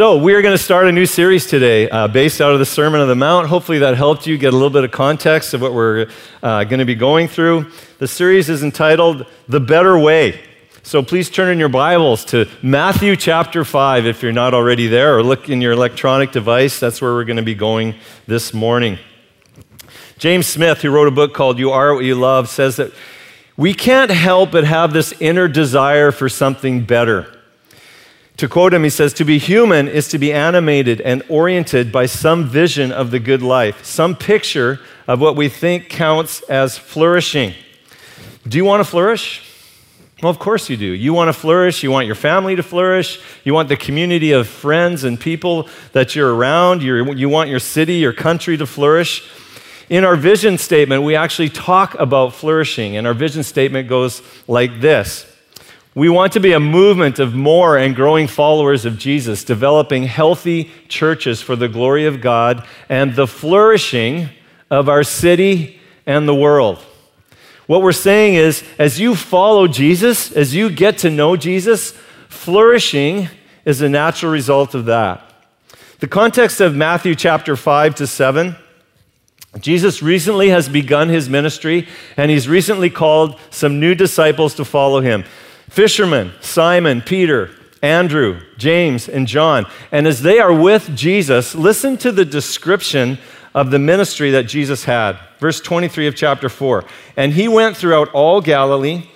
So, 0.00 0.16
we're 0.16 0.40
going 0.40 0.56
to 0.56 0.64
start 0.64 0.86
a 0.86 0.92
new 0.92 1.04
series 1.04 1.44
today 1.44 1.86
uh, 1.90 2.08
based 2.08 2.40
out 2.40 2.54
of 2.54 2.58
the 2.58 2.64
Sermon 2.64 3.02
on 3.02 3.08
the 3.08 3.14
Mount. 3.14 3.48
Hopefully, 3.48 3.80
that 3.80 3.98
helped 3.98 4.26
you 4.26 4.38
get 4.38 4.54
a 4.54 4.56
little 4.56 4.70
bit 4.70 4.82
of 4.82 4.90
context 4.90 5.52
of 5.52 5.60
what 5.60 5.74
we're 5.74 6.08
uh, 6.42 6.64
going 6.64 6.78
to 6.78 6.86
be 6.86 6.94
going 6.94 7.28
through. 7.28 7.70
The 7.98 8.08
series 8.08 8.48
is 8.48 8.62
entitled 8.62 9.26
The 9.46 9.60
Better 9.60 9.98
Way. 9.98 10.40
So, 10.82 11.02
please 11.02 11.28
turn 11.28 11.52
in 11.52 11.58
your 11.58 11.68
Bibles 11.68 12.24
to 12.26 12.48
Matthew 12.62 13.14
chapter 13.14 13.62
5 13.62 14.06
if 14.06 14.22
you're 14.22 14.32
not 14.32 14.54
already 14.54 14.86
there, 14.86 15.18
or 15.18 15.22
look 15.22 15.50
in 15.50 15.60
your 15.60 15.72
electronic 15.72 16.32
device. 16.32 16.80
That's 16.80 17.02
where 17.02 17.12
we're 17.12 17.24
going 17.24 17.36
to 17.36 17.42
be 17.42 17.54
going 17.54 17.94
this 18.26 18.54
morning. 18.54 18.98
James 20.16 20.46
Smith, 20.46 20.80
who 20.80 20.88
wrote 20.88 21.08
a 21.08 21.10
book 21.10 21.34
called 21.34 21.58
You 21.58 21.72
Are 21.72 21.94
What 21.94 22.06
You 22.06 22.14
Love, 22.14 22.48
says 22.48 22.76
that 22.76 22.90
we 23.58 23.74
can't 23.74 24.10
help 24.10 24.52
but 24.52 24.64
have 24.64 24.94
this 24.94 25.12
inner 25.20 25.46
desire 25.46 26.10
for 26.10 26.30
something 26.30 26.86
better. 26.86 27.36
To 28.40 28.48
quote 28.48 28.72
him, 28.72 28.84
he 28.84 28.88
says, 28.88 29.12
To 29.12 29.24
be 29.26 29.36
human 29.36 29.86
is 29.86 30.08
to 30.08 30.18
be 30.18 30.32
animated 30.32 31.02
and 31.02 31.22
oriented 31.28 31.92
by 31.92 32.06
some 32.06 32.48
vision 32.48 32.90
of 32.90 33.10
the 33.10 33.18
good 33.18 33.42
life, 33.42 33.84
some 33.84 34.16
picture 34.16 34.80
of 35.06 35.20
what 35.20 35.36
we 35.36 35.50
think 35.50 35.90
counts 35.90 36.40
as 36.44 36.78
flourishing. 36.78 37.52
Do 38.48 38.56
you 38.56 38.64
want 38.64 38.80
to 38.80 38.90
flourish? 38.90 39.42
Well, 40.22 40.30
of 40.30 40.38
course 40.38 40.70
you 40.70 40.78
do. 40.78 40.86
You 40.86 41.12
want 41.12 41.28
to 41.28 41.34
flourish. 41.34 41.82
You 41.82 41.90
want 41.90 42.06
your 42.06 42.14
family 42.14 42.56
to 42.56 42.62
flourish. 42.62 43.20
You 43.44 43.52
want 43.52 43.68
the 43.68 43.76
community 43.76 44.32
of 44.32 44.48
friends 44.48 45.04
and 45.04 45.20
people 45.20 45.68
that 45.92 46.16
you're 46.16 46.34
around. 46.34 46.82
You're, 46.82 47.14
you 47.14 47.28
want 47.28 47.50
your 47.50 47.60
city, 47.60 47.96
your 47.96 48.14
country 48.14 48.56
to 48.56 48.64
flourish. 48.64 49.22
In 49.90 50.02
our 50.02 50.16
vision 50.16 50.56
statement, 50.56 51.02
we 51.02 51.14
actually 51.14 51.50
talk 51.50 51.94
about 51.96 52.32
flourishing, 52.32 52.96
and 52.96 53.06
our 53.06 53.12
vision 53.12 53.42
statement 53.42 53.86
goes 53.86 54.22
like 54.48 54.80
this 54.80 55.29
we 56.00 56.08
want 56.08 56.32
to 56.32 56.40
be 56.40 56.52
a 56.52 56.58
movement 56.58 57.18
of 57.18 57.34
more 57.34 57.76
and 57.76 57.94
growing 57.94 58.26
followers 58.26 58.86
of 58.86 58.96
Jesus, 58.96 59.44
developing 59.44 60.04
healthy 60.04 60.70
churches 60.88 61.42
for 61.42 61.56
the 61.56 61.68
glory 61.68 62.06
of 62.06 62.22
God 62.22 62.66
and 62.88 63.14
the 63.14 63.26
flourishing 63.26 64.30
of 64.70 64.88
our 64.88 65.02
city 65.02 65.78
and 66.06 66.26
the 66.26 66.34
world. 66.34 66.78
What 67.66 67.82
we're 67.82 67.92
saying 67.92 68.36
is, 68.36 68.64
as 68.78 68.98
you 68.98 69.14
follow 69.14 69.68
Jesus, 69.68 70.32
as 70.32 70.54
you 70.54 70.70
get 70.70 70.96
to 70.98 71.10
know 71.10 71.36
Jesus, 71.36 71.90
flourishing 72.30 73.28
is 73.66 73.82
a 73.82 73.88
natural 73.90 74.32
result 74.32 74.74
of 74.74 74.86
that. 74.86 75.22
The 75.98 76.08
context 76.08 76.62
of 76.62 76.74
Matthew 76.74 77.14
chapter 77.14 77.56
5 77.56 77.96
to 77.96 78.06
7 78.06 78.56
Jesus 79.58 80.00
recently 80.00 80.48
has 80.48 80.66
begun 80.68 81.10
his 81.10 81.28
ministry, 81.28 81.88
and 82.16 82.30
he's 82.30 82.48
recently 82.48 82.88
called 82.88 83.38
some 83.50 83.80
new 83.80 83.94
disciples 83.94 84.54
to 84.54 84.64
follow 84.64 85.00
him 85.02 85.24
fishermen, 85.70 86.32
Simon, 86.40 87.00
Peter, 87.00 87.50
Andrew, 87.82 88.40
James, 88.58 89.08
and 89.08 89.26
John. 89.26 89.66
And 89.90 90.06
as 90.06 90.20
they 90.20 90.38
are 90.38 90.52
with 90.52 90.94
Jesus, 90.94 91.54
listen 91.54 91.96
to 91.98 92.12
the 92.12 92.24
description 92.24 93.18
of 93.54 93.70
the 93.70 93.78
ministry 93.78 94.30
that 94.32 94.44
Jesus 94.44 94.84
had. 94.84 95.18
Verse 95.38 95.60
23 95.60 96.06
of 96.06 96.14
chapter 96.14 96.48
4. 96.48 96.84
And 97.16 97.32
he 97.32 97.48
went 97.48 97.76
throughout 97.76 98.10
all 98.12 98.40
Galilee, 98.40 99.08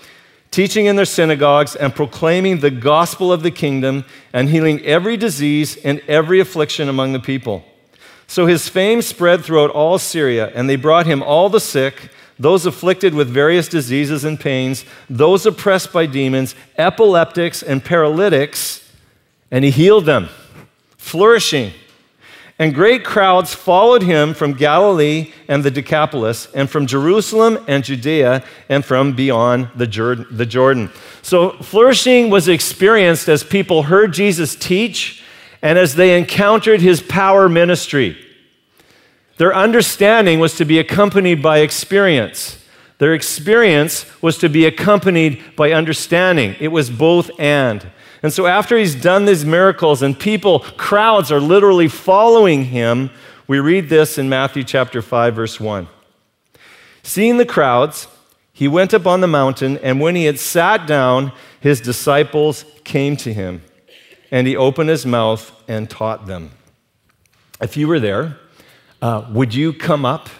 teaching 0.50 0.86
in 0.86 0.96
their 0.96 1.04
synagogues 1.04 1.76
and 1.76 1.94
proclaiming 1.94 2.60
the 2.60 2.70
gospel 2.70 3.32
of 3.32 3.42
the 3.42 3.50
kingdom 3.50 4.04
and 4.32 4.48
healing 4.48 4.80
every 4.82 5.16
disease 5.16 5.76
and 5.76 6.00
every 6.08 6.40
affliction 6.40 6.88
among 6.88 7.12
the 7.12 7.20
people. 7.20 7.64
So 8.26 8.46
his 8.46 8.68
fame 8.68 9.02
spread 9.02 9.44
throughout 9.44 9.70
all 9.70 9.98
Syria, 9.98 10.50
and 10.54 10.68
they 10.68 10.76
brought 10.76 11.06
him 11.06 11.22
all 11.22 11.50
the 11.50 11.60
sick 11.60 12.10
those 12.38 12.66
afflicted 12.66 13.14
with 13.14 13.28
various 13.28 13.68
diseases 13.68 14.24
and 14.24 14.38
pains, 14.38 14.84
those 15.08 15.46
oppressed 15.46 15.92
by 15.92 16.06
demons, 16.06 16.54
epileptics, 16.76 17.62
and 17.62 17.84
paralytics, 17.84 18.88
and 19.50 19.64
he 19.64 19.70
healed 19.70 20.06
them, 20.06 20.28
flourishing. 20.96 21.72
And 22.58 22.74
great 22.74 23.04
crowds 23.04 23.52
followed 23.52 24.02
him 24.02 24.32
from 24.32 24.54
Galilee 24.54 25.32
and 25.48 25.64
the 25.64 25.70
Decapolis, 25.70 26.48
and 26.54 26.70
from 26.70 26.86
Jerusalem 26.86 27.58
and 27.66 27.82
Judea, 27.82 28.44
and 28.68 28.84
from 28.84 29.14
beyond 29.14 29.70
the 29.74 29.86
Jordan. 29.86 30.90
So, 31.22 31.50
flourishing 31.62 32.30
was 32.30 32.46
experienced 32.48 33.28
as 33.28 33.42
people 33.42 33.84
heard 33.84 34.12
Jesus 34.12 34.54
teach 34.54 35.22
and 35.62 35.78
as 35.78 35.94
they 35.96 36.16
encountered 36.16 36.80
his 36.80 37.02
power 37.02 37.48
ministry. 37.48 38.16
Their 39.36 39.54
understanding 39.54 40.38
was 40.38 40.56
to 40.56 40.64
be 40.64 40.78
accompanied 40.78 41.42
by 41.42 41.58
experience. 41.58 42.58
Their 42.98 43.14
experience 43.14 44.06
was 44.22 44.38
to 44.38 44.48
be 44.48 44.64
accompanied 44.66 45.42
by 45.56 45.72
understanding. 45.72 46.54
It 46.60 46.68
was 46.68 46.90
both 46.90 47.30
and. 47.38 47.90
And 48.22 48.32
so, 48.32 48.46
after 48.46 48.78
he's 48.78 48.94
done 48.94 49.26
these 49.26 49.44
miracles 49.44 50.02
and 50.02 50.18
people, 50.18 50.60
crowds 50.60 51.30
are 51.30 51.40
literally 51.40 51.88
following 51.88 52.66
him, 52.66 53.10
we 53.46 53.58
read 53.58 53.88
this 53.88 54.16
in 54.16 54.28
Matthew 54.28 54.64
chapter 54.64 55.02
5, 55.02 55.34
verse 55.34 55.60
1. 55.60 55.88
Seeing 57.02 57.36
the 57.36 57.44
crowds, 57.44 58.08
he 58.52 58.68
went 58.68 58.94
up 58.94 59.06
on 59.06 59.20
the 59.20 59.26
mountain, 59.26 59.76
and 59.78 60.00
when 60.00 60.14
he 60.14 60.24
had 60.24 60.38
sat 60.38 60.86
down, 60.86 61.32
his 61.60 61.80
disciples 61.80 62.64
came 62.84 63.16
to 63.18 63.34
him, 63.34 63.62
and 64.30 64.46
he 64.46 64.56
opened 64.56 64.88
his 64.88 65.04
mouth 65.04 65.52
and 65.68 65.90
taught 65.90 66.26
them. 66.26 66.52
If 67.60 67.76
you 67.76 67.88
were 67.88 68.00
there, 68.00 68.38
uh, 69.04 69.26
would 69.28 69.54
you 69.54 69.70
come 69.70 70.06
up? 70.06 70.30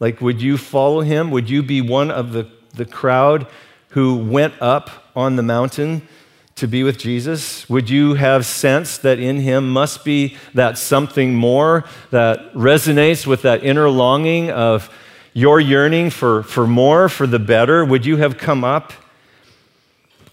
Like, 0.00 0.20
would 0.20 0.42
you 0.42 0.58
follow 0.58 1.02
him? 1.02 1.30
Would 1.30 1.48
you 1.48 1.62
be 1.62 1.80
one 1.80 2.10
of 2.10 2.32
the, 2.32 2.48
the 2.74 2.84
crowd 2.84 3.46
who 3.90 4.16
went 4.16 4.54
up 4.60 4.90
on 5.14 5.36
the 5.36 5.42
mountain 5.44 6.08
to 6.56 6.66
be 6.66 6.82
with 6.82 6.98
Jesus? 6.98 7.68
Would 7.70 7.88
you 7.88 8.14
have 8.14 8.44
sensed 8.44 9.02
that 9.02 9.20
in 9.20 9.36
him 9.38 9.70
must 9.70 10.04
be 10.04 10.36
that 10.52 10.78
something 10.78 11.36
more 11.36 11.84
that 12.10 12.52
resonates 12.54 13.24
with 13.24 13.42
that 13.42 13.62
inner 13.62 13.88
longing 13.88 14.50
of 14.50 14.92
your 15.32 15.60
yearning 15.60 16.10
for, 16.10 16.42
for 16.42 16.66
more, 16.66 17.08
for 17.08 17.28
the 17.28 17.38
better? 17.38 17.84
Would 17.84 18.04
you 18.04 18.16
have 18.16 18.36
come 18.36 18.64
up? 18.64 18.92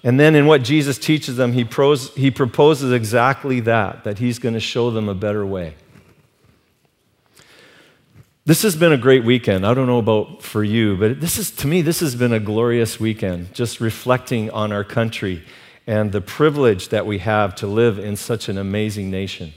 And 0.04 0.20
then 0.20 0.34
in 0.34 0.48
what 0.48 0.64
Jesus 0.64 0.98
teaches 0.98 1.36
them, 1.36 1.54
he, 1.54 1.64
pros, 1.64 2.16
he 2.16 2.32
proposes 2.32 2.92
exactly 2.92 3.60
that, 3.60 4.06
that 4.06 4.18
he's 4.18 4.40
going 4.40 4.56
to 4.56 4.60
show 4.60 4.90
them 4.90 5.08
a 5.08 5.14
better 5.14 5.46
way. 5.46 5.76
This 8.50 8.64
has 8.64 8.76
been 8.76 8.92
a 8.92 8.98
great 8.98 9.24
weekend. 9.24 9.64
I 9.64 9.76
don't 9.76 9.86
know 9.86 10.00
about 10.00 10.42
for 10.42 10.64
you, 10.64 10.98
but 10.98 11.22
this 11.22 11.38
is, 11.38 11.52
to 11.52 11.68
me, 11.68 11.84
this 11.84 12.00
has 12.00 12.16
been 12.16 12.34
a 12.34 12.40
glorious 12.40 13.00
weekend, 13.00 13.54
just 13.54 13.80
reflecting 13.80 14.50
on 14.50 14.72
our 14.72 14.84
country 14.84 15.44
and 15.86 16.12
the 16.12 16.20
privilege 16.20 16.90
that 16.90 17.06
we 17.06 17.20
have 17.20 17.54
to 17.58 17.68
live 17.68 18.00
in 18.00 18.16
such 18.16 18.50
an 18.50 18.58
amazing 18.58 19.12
nation. 19.12 19.54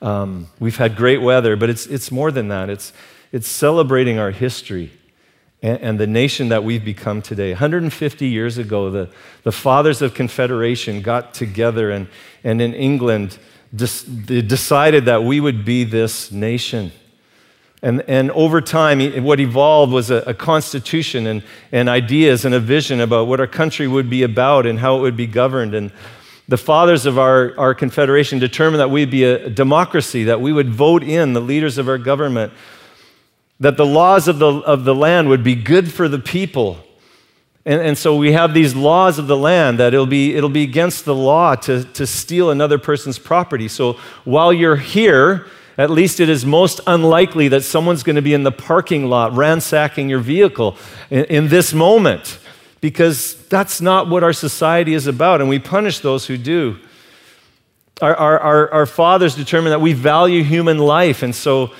Um, 0.00 0.48
we've 0.58 0.76
had 0.76 0.96
great 0.96 1.22
weather, 1.22 1.54
but 1.54 1.70
it's, 1.70 1.86
it's 1.86 2.10
more 2.10 2.32
than 2.32 2.48
that. 2.48 2.68
It's, 2.68 2.92
it's 3.30 3.46
celebrating 3.46 4.18
our 4.18 4.32
history 4.32 4.90
and, 5.62 5.78
and 5.80 6.00
the 6.00 6.08
nation 6.08 6.48
that 6.48 6.64
we've 6.64 6.84
become 6.84 7.22
today. 7.22 7.52
150 7.52 8.26
years 8.26 8.58
ago, 8.58 8.90
the, 8.90 9.08
the 9.44 9.52
fathers 9.52 10.02
of 10.02 10.14
Confederation 10.14 11.00
got 11.00 11.32
together 11.32 11.92
and, 11.92 12.08
and 12.42 12.60
in 12.60 12.74
England 12.74 13.38
decided 13.72 15.04
that 15.04 15.22
we 15.22 15.38
would 15.38 15.64
be 15.64 15.84
this 15.84 16.32
nation. 16.32 16.90
And, 17.82 18.02
and 18.08 18.30
over 18.30 18.60
time, 18.60 19.00
what 19.24 19.40
evolved 19.40 19.92
was 19.92 20.10
a, 20.10 20.18
a, 20.18 20.34
constitution 20.34 21.26
and, 21.26 21.42
and 21.72 21.88
ideas 21.88 22.44
and 22.44 22.54
a 22.54 22.60
vision 22.60 23.00
about 23.00 23.26
what 23.26 23.40
our 23.40 23.48
country 23.48 23.88
would 23.88 24.08
be 24.08 24.22
about 24.22 24.66
and 24.66 24.78
how 24.78 24.98
it 24.98 25.00
would 25.00 25.16
be 25.16 25.26
governed. 25.26 25.74
And 25.74 25.90
the 26.46 26.56
fathers 26.56 27.06
of 27.06 27.18
our, 27.18 27.58
our 27.58 27.74
confederation 27.74 28.38
determined 28.38 28.78
that 28.78 28.90
we'd 28.90 29.10
be 29.10 29.24
a 29.24 29.50
democracy, 29.50 30.24
that 30.24 30.40
we 30.40 30.52
would 30.52 30.70
vote 30.70 31.02
in 31.02 31.32
the 31.32 31.40
leaders 31.40 31.76
of 31.76 31.88
our 31.88 31.98
government, 31.98 32.52
that 33.58 33.76
the 33.76 33.86
laws 33.86 34.28
of 34.28 34.38
the, 34.38 34.46
of 34.46 34.84
the 34.84 34.94
land 34.94 35.28
would 35.28 35.42
be 35.42 35.56
good 35.56 35.90
for 35.90 36.06
the 36.06 36.20
people. 36.20 36.78
And, 37.64 37.80
and 37.80 37.98
so 37.98 38.16
we 38.16 38.32
have 38.32 38.54
these 38.54 38.76
laws 38.76 39.18
of 39.18 39.26
the 39.26 39.36
land 39.36 39.80
that 39.80 39.92
it'll 39.92 40.06
be, 40.06 40.36
it'll 40.36 40.48
be 40.48 40.62
against 40.62 41.04
the 41.04 41.14
law 41.14 41.56
to, 41.56 41.84
to 41.84 42.06
steal 42.06 42.50
another 42.50 42.78
person's 42.78 43.18
property. 43.18 43.66
So 43.66 43.94
while 44.24 44.52
you're 44.52 44.76
here, 44.76 45.46
at 45.78 45.90
least 45.90 46.20
it 46.20 46.28
is 46.28 46.44
most 46.44 46.80
unlikely 46.86 47.48
that 47.48 47.62
someone's 47.62 48.02
going 48.02 48.16
to 48.16 48.22
be 48.22 48.34
in 48.34 48.42
the 48.42 48.52
parking 48.52 49.06
lot 49.08 49.34
ransacking 49.34 50.08
your 50.08 50.20
vehicle 50.20 50.76
in, 51.10 51.24
in, 51.24 51.48
this 51.48 51.72
moment 51.72 52.38
because 52.80 53.46
that's 53.46 53.80
not 53.80 54.08
what 54.08 54.22
our 54.22 54.32
society 54.32 54.92
is 54.92 55.06
about, 55.06 55.40
and 55.40 55.48
we 55.48 55.58
punish 55.58 56.00
those 56.00 56.26
who 56.26 56.36
do. 56.36 56.78
Our, 58.00 58.14
our, 58.14 58.38
our, 58.40 58.72
our 58.72 58.86
fathers 58.86 59.34
determine 59.34 59.70
that 59.70 59.80
we 59.80 59.92
value 59.92 60.42
human 60.42 60.78
life, 60.78 61.22
and 61.22 61.34
so, 61.34 61.72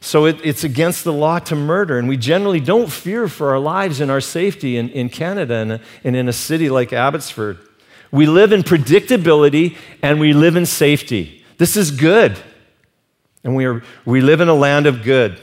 so 0.00 0.26
it, 0.26 0.40
it's 0.44 0.64
against 0.64 1.04
the 1.04 1.12
law 1.12 1.38
to 1.40 1.54
murder, 1.54 1.98
and 1.98 2.08
we 2.08 2.16
generally 2.16 2.60
don't 2.60 2.90
fear 2.90 3.28
for 3.28 3.50
our 3.50 3.58
lives 3.60 4.00
and 4.00 4.10
our 4.10 4.20
safety 4.20 4.76
in, 4.76 4.88
in 4.90 5.08
Canada 5.08 5.54
and, 5.54 5.80
and 6.02 6.16
in 6.16 6.28
a 6.28 6.32
city 6.32 6.68
like 6.68 6.92
Abbotsford. 6.92 7.58
We 8.10 8.26
live 8.26 8.52
in 8.52 8.62
predictability 8.62 9.76
and 10.02 10.18
we 10.18 10.32
live 10.32 10.56
in 10.56 10.66
safety. 10.66 11.44
This 11.58 11.76
is 11.76 11.90
good. 11.90 12.38
And 13.48 13.56
we, 13.56 13.64
are, 13.64 13.82
we 14.04 14.20
live 14.20 14.42
in 14.42 14.48
a 14.48 14.54
land 14.54 14.86
of 14.86 15.02
good. 15.02 15.40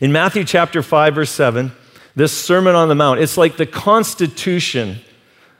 In 0.00 0.12
Matthew 0.12 0.44
chapter 0.44 0.80
5, 0.80 1.16
verse 1.16 1.30
7, 1.30 1.72
this 2.14 2.32
Sermon 2.32 2.76
on 2.76 2.88
the 2.88 2.94
Mount, 2.94 3.18
it's 3.18 3.36
like 3.36 3.56
the 3.56 3.66
constitution 3.66 4.98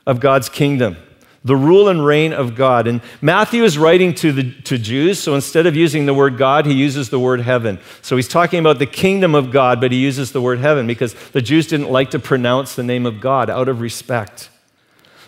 of 0.05 0.21
God's 0.21 0.47
kingdom. 0.47 0.95
the 1.43 1.57
rule 1.57 1.89
and 1.89 2.05
reign 2.05 2.33
of 2.33 2.55
God. 2.55 2.87
And 2.87 3.01
Matthew 3.21 3.63
is 3.63 3.77
writing 3.77 4.13
to, 4.15 4.31
the, 4.31 4.51
to 4.61 4.77
Jews, 4.77 5.19
so 5.19 5.35
instead 5.35 5.65
of 5.65 5.75
using 5.75 6.05
the 6.05 6.13
word 6.13 6.37
God, 6.37 6.65
he 6.65 6.73
uses 6.73 7.09
the 7.09 7.19
word 7.19 7.41
heaven. 7.41 7.79
So 8.01 8.15
he's 8.15 8.27
talking 8.27 8.59
about 8.59 8.79
the 8.79 8.85
kingdom 8.85 9.35
of 9.35 9.51
God, 9.51 9.79
but 9.79 9.91
he 9.91 9.97
uses 9.97 10.31
the 10.31 10.41
word 10.41 10.59
heaven 10.59 10.87
because 10.87 11.13
the 11.31 11.41
Jews 11.41 11.67
didn't 11.67 11.91
like 11.91 12.11
to 12.11 12.19
pronounce 12.19 12.75
the 12.75 12.83
name 12.83 13.05
of 13.05 13.19
God 13.19 13.49
out 13.49 13.69
of 13.69 13.81
respect. 13.81 14.49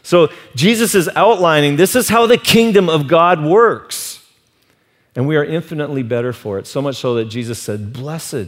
So 0.03 0.29
Jesus 0.55 0.95
is 0.95 1.09
outlining 1.15 1.75
this 1.75 1.95
is 1.95 2.09
how 2.09 2.27
the 2.27 2.37
kingdom 2.37 2.89
of 2.89 3.07
God 3.07 3.43
works. 3.43 4.10
And 5.15 5.27
we 5.27 5.35
are 5.35 5.43
infinitely 5.43 6.03
better 6.03 6.33
for 6.33 6.57
it, 6.57 6.67
so 6.67 6.81
much 6.81 6.95
so 6.95 7.15
that 7.15 7.25
Jesus 7.25 7.59
said, 7.59 7.91
Blessed 7.93 8.47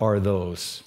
are 0.00 0.18
those, 0.18 0.82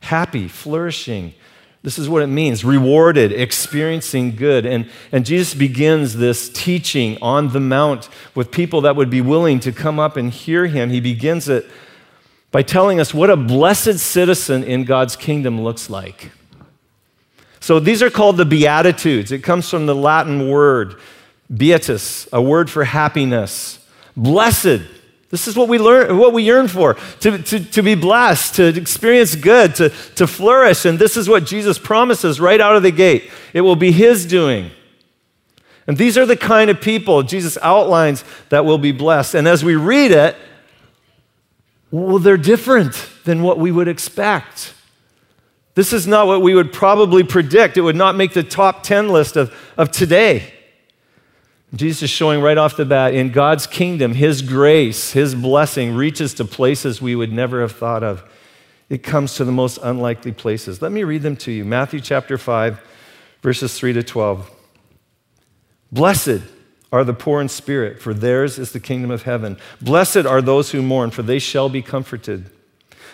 happy, 0.00 0.48
flourishing, 0.48 1.34
this 1.82 1.98
is 1.98 2.08
what 2.08 2.22
it 2.22 2.28
means 2.28 2.64
rewarded, 2.64 3.32
experiencing 3.32 4.36
good. 4.36 4.64
And, 4.64 4.88
and 5.10 5.26
Jesus 5.26 5.52
begins 5.54 6.16
this 6.16 6.48
teaching 6.48 7.18
on 7.20 7.52
the 7.52 7.60
Mount 7.60 8.08
with 8.34 8.52
people 8.52 8.82
that 8.82 8.94
would 8.94 9.10
be 9.10 9.20
willing 9.20 9.58
to 9.60 9.72
come 9.72 9.98
up 9.98 10.16
and 10.16 10.30
hear 10.30 10.66
him. 10.66 10.90
He 10.90 11.00
begins 11.00 11.48
it 11.48 11.66
by 12.52 12.62
telling 12.62 13.00
us 13.00 13.12
what 13.12 13.30
a 13.30 13.36
blessed 13.36 13.98
citizen 13.98 14.62
in 14.62 14.84
God's 14.84 15.16
kingdom 15.16 15.60
looks 15.60 15.90
like. 15.90 16.30
So 17.58 17.80
these 17.80 18.02
are 18.02 18.10
called 18.10 18.36
the 18.36 18.44
Beatitudes. 18.44 19.32
It 19.32 19.40
comes 19.40 19.68
from 19.68 19.86
the 19.86 19.94
Latin 19.94 20.50
word 20.50 21.00
beatus, 21.52 22.28
a 22.32 22.40
word 22.40 22.70
for 22.70 22.84
happiness. 22.84 23.81
Blessed 24.16 24.82
this 25.32 25.48
is 25.48 25.56
what 25.56 25.66
we 25.66 25.78
learn, 25.78 26.18
what 26.18 26.34
we 26.34 26.42
yearn 26.42 26.68
for 26.68 26.92
to, 27.20 27.38
to, 27.38 27.58
to 27.58 27.82
be 27.82 27.94
blessed, 27.94 28.56
to 28.56 28.66
experience 28.66 29.34
good, 29.34 29.74
to, 29.76 29.88
to 30.16 30.26
flourish. 30.26 30.84
And 30.84 30.98
this 30.98 31.16
is 31.16 31.26
what 31.26 31.46
Jesus 31.46 31.78
promises 31.78 32.38
right 32.38 32.60
out 32.60 32.76
of 32.76 32.82
the 32.82 32.90
gate. 32.90 33.30
It 33.54 33.62
will 33.62 33.74
be 33.74 33.92
His 33.92 34.26
doing. 34.26 34.70
And 35.86 35.96
these 35.96 36.18
are 36.18 36.26
the 36.26 36.36
kind 36.36 36.68
of 36.68 36.82
people 36.82 37.22
Jesus 37.22 37.56
outlines 37.62 38.24
that 38.50 38.66
will 38.66 38.76
be 38.76 38.92
blessed. 38.92 39.34
And 39.34 39.48
as 39.48 39.64
we 39.64 39.74
read 39.74 40.10
it, 40.10 40.36
well, 41.90 42.18
they're 42.18 42.36
different 42.36 42.92
than 43.24 43.42
what 43.42 43.58
we 43.58 43.72
would 43.72 43.88
expect. 43.88 44.74
This 45.74 45.94
is 45.94 46.06
not 46.06 46.26
what 46.26 46.42
we 46.42 46.54
would 46.54 46.74
probably 46.74 47.24
predict. 47.24 47.78
It 47.78 47.80
would 47.80 47.96
not 47.96 48.16
make 48.16 48.34
the 48.34 48.42
top 48.42 48.82
10 48.82 49.08
list 49.08 49.36
of, 49.36 49.54
of 49.78 49.90
today. 49.90 50.52
Jesus 51.74 52.02
is 52.02 52.10
showing 52.10 52.42
right 52.42 52.58
off 52.58 52.76
the 52.76 52.84
bat 52.84 53.14
in 53.14 53.30
God's 53.30 53.66
kingdom, 53.66 54.12
His 54.14 54.42
grace, 54.42 55.12
His 55.12 55.34
blessing 55.34 55.94
reaches 55.94 56.34
to 56.34 56.44
places 56.44 57.00
we 57.00 57.16
would 57.16 57.32
never 57.32 57.62
have 57.62 57.72
thought 57.72 58.02
of. 58.02 58.22
It 58.90 59.02
comes 59.02 59.36
to 59.36 59.44
the 59.44 59.52
most 59.52 59.78
unlikely 59.82 60.32
places. 60.32 60.82
Let 60.82 60.92
me 60.92 61.02
read 61.02 61.22
them 61.22 61.36
to 61.36 61.50
you 61.50 61.64
Matthew 61.64 62.00
chapter 62.00 62.36
5, 62.36 62.78
verses 63.40 63.78
3 63.78 63.94
to 63.94 64.02
12. 64.02 64.50
Blessed 65.90 66.42
are 66.92 67.04
the 67.04 67.14
poor 67.14 67.40
in 67.40 67.48
spirit, 67.48 68.02
for 68.02 68.12
theirs 68.12 68.58
is 68.58 68.72
the 68.72 68.80
kingdom 68.80 69.10
of 69.10 69.22
heaven. 69.22 69.56
Blessed 69.80 70.26
are 70.26 70.42
those 70.42 70.72
who 70.72 70.82
mourn, 70.82 71.10
for 71.10 71.22
they 71.22 71.38
shall 71.38 71.70
be 71.70 71.80
comforted. 71.80 72.50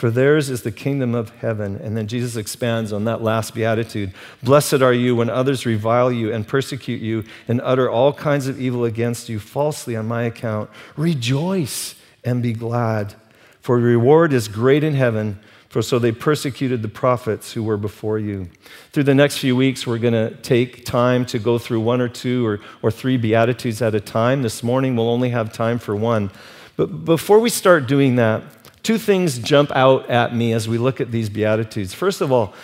for 0.00 0.10
theirs 0.10 0.48
is 0.48 0.62
the 0.62 0.72
kingdom 0.72 1.14
of 1.14 1.28
heaven. 1.28 1.76
And 1.76 1.94
then 1.94 2.06
Jesus 2.06 2.34
expands 2.34 2.90
on 2.90 3.04
that 3.04 3.20
last 3.20 3.54
beatitude. 3.54 4.14
Blessed 4.42 4.80
are 4.80 4.94
you 4.94 5.14
when 5.14 5.28
others 5.28 5.66
revile 5.66 6.10
you 6.10 6.32
and 6.32 6.48
persecute 6.48 7.02
you 7.02 7.24
and 7.46 7.60
utter 7.60 7.90
all 7.90 8.14
kinds 8.14 8.46
of 8.46 8.58
evil 8.58 8.86
against 8.86 9.28
you 9.28 9.38
falsely 9.38 9.94
on 9.94 10.08
my 10.08 10.22
account. 10.22 10.70
Rejoice 10.96 11.96
and 12.24 12.42
be 12.42 12.54
glad, 12.54 13.14
for 13.60 13.76
reward 13.76 14.32
is 14.32 14.48
great 14.48 14.82
in 14.82 14.94
heaven. 14.94 15.38
For 15.68 15.82
so 15.82 15.98
they 15.98 16.12
persecuted 16.12 16.80
the 16.80 16.88
prophets 16.88 17.52
who 17.52 17.62
were 17.62 17.76
before 17.76 18.18
you. 18.18 18.48
Through 18.92 19.04
the 19.04 19.14
next 19.14 19.36
few 19.36 19.54
weeks, 19.54 19.86
we're 19.86 19.98
going 19.98 20.14
to 20.14 20.34
take 20.36 20.86
time 20.86 21.26
to 21.26 21.38
go 21.38 21.58
through 21.58 21.80
one 21.80 22.00
or 22.00 22.08
two 22.08 22.44
or, 22.46 22.60
or 22.80 22.90
three 22.90 23.18
Beatitudes 23.18 23.82
at 23.82 23.94
a 23.94 24.00
time. 24.00 24.42
This 24.42 24.62
morning, 24.62 24.96
we'll 24.96 25.10
only 25.10 25.28
have 25.28 25.52
time 25.52 25.78
for 25.78 25.94
one. 25.94 26.30
But 26.76 27.04
before 27.04 27.38
we 27.38 27.50
start 27.50 27.86
doing 27.86 28.16
that, 28.16 28.59
Two 28.82 28.98
things 28.98 29.38
jump 29.38 29.70
out 29.72 30.08
at 30.08 30.34
me 30.34 30.52
as 30.52 30.68
we 30.68 30.78
look 30.78 31.00
at 31.00 31.10
these 31.10 31.28
Beatitudes. 31.28 31.92
First 31.92 32.20
of 32.20 32.32
all, 32.32 32.54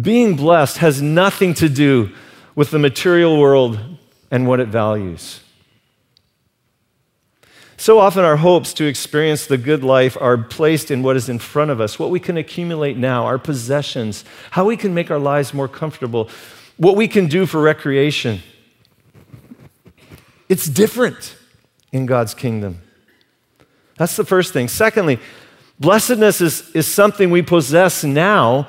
being 0.00 0.36
blessed 0.36 0.78
has 0.78 1.00
nothing 1.00 1.54
to 1.54 1.68
do 1.68 2.12
with 2.54 2.70
the 2.70 2.78
material 2.78 3.38
world 3.38 3.78
and 4.30 4.46
what 4.46 4.60
it 4.60 4.68
values. 4.68 5.40
So 7.80 8.00
often, 8.00 8.24
our 8.24 8.36
hopes 8.36 8.74
to 8.74 8.86
experience 8.86 9.46
the 9.46 9.56
good 9.56 9.84
life 9.84 10.16
are 10.20 10.36
placed 10.36 10.90
in 10.90 11.04
what 11.04 11.16
is 11.16 11.28
in 11.28 11.38
front 11.38 11.70
of 11.70 11.80
us, 11.80 11.96
what 11.96 12.10
we 12.10 12.18
can 12.18 12.36
accumulate 12.36 12.96
now, 12.96 13.24
our 13.24 13.38
possessions, 13.38 14.24
how 14.50 14.64
we 14.64 14.76
can 14.76 14.94
make 14.94 15.12
our 15.12 15.18
lives 15.18 15.54
more 15.54 15.68
comfortable, 15.68 16.28
what 16.76 16.96
we 16.96 17.06
can 17.06 17.28
do 17.28 17.46
for 17.46 17.60
recreation. 17.60 18.40
It's 20.48 20.66
different 20.66 21.36
in 21.92 22.06
God's 22.06 22.34
kingdom. 22.34 22.80
That's 23.98 24.16
the 24.16 24.24
first 24.24 24.52
thing. 24.52 24.68
Secondly, 24.68 25.18
blessedness 25.78 26.40
is, 26.40 26.70
is 26.70 26.86
something 26.86 27.30
we 27.30 27.42
possess 27.42 28.04
now, 28.04 28.68